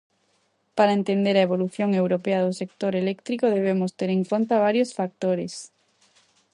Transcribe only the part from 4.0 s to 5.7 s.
en conta varios factores.